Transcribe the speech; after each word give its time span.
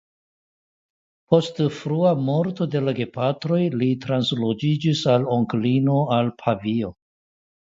Post 1.33 1.59
frua 1.79 2.13
morto 2.29 2.67
de 2.77 2.81
la 2.85 2.93
gepatroj 3.01 3.61
li 3.83 3.91
transloĝiĝis 4.07 5.03
al 5.15 5.29
onklino 5.37 6.01
al 6.19 6.35
Pavio. 6.43 6.93